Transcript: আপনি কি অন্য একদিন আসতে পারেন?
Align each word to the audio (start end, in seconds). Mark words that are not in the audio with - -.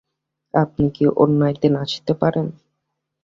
আপনি 0.53 0.85
কি 0.95 1.05
অন্য 1.15 1.39
একদিন 1.45 1.73
আসতে 1.83 2.13
পারেন? 2.21 2.47